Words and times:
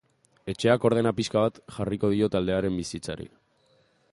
Etxeak 0.53 0.87
ordena 0.89 1.11
pixka 1.19 1.43
bat 1.45 1.59
jarriko 1.75 2.11
dio 2.15 2.31
taldearen 2.37 2.81
bizitzari. 2.83 3.29